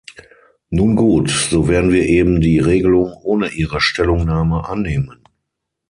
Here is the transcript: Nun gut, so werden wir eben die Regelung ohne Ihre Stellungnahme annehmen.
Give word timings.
Nun 0.71 0.95
gut, 0.95 1.29
so 1.29 1.67
werden 1.67 1.91
wir 1.91 2.03
eben 2.07 2.41
die 2.41 2.57
Regelung 2.57 3.13
ohne 3.21 3.49
Ihre 3.49 3.79
Stellungnahme 3.79 4.67
annehmen. 4.67 5.23